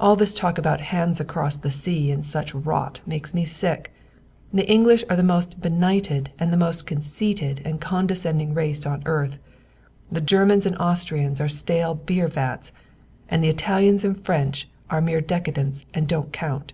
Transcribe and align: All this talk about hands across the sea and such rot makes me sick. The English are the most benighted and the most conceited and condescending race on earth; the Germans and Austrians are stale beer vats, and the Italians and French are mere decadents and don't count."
All 0.00 0.16
this 0.16 0.34
talk 0.34 0.58
about 0.58 0.80
hands 0.80 1.20
across 1.20 1.56
the 1.56 1.70
sea 1.70 2.10
and 2.10 2.26
such 2.26 2.52
rot 2.52 3.00
makes 3.06 3.32
me 3.32 3.44
sick. 3.44 3.94
The 4.52 4.68
English 4.68 5.04
are 5.08 5.14
the 5.14 5.22
most 5.22 5.60
benighted 5.60 6.32
and 6.36 6.52
the 6.52 6.56
most 6.56 6.84
conceited 6.84 7.62
and 7.64 7.80
condescending 7.80 8.54
race 8.54 8.84
on 8.86 9.04
earth; 9.06 9.38
the 10.10 10.20
Germans 10.20 10.66
and 10.66 10.76
Austrians 10.78 11.40
are 11.40 11.46
stale 11.48 11.94
beer 11.94 12.26
vats, 12.26 12.72
and 13.28 13.40
the 13.40 13.50
Italians 13.50 14.02
and 14.04 14.18
French 14.18 14.68
are 14.90 15.00
mere 15.00 15.20
decadents 15.20 15.84
and 15.94 16.08
don't 16.08 16.32
count." 16.32 16.72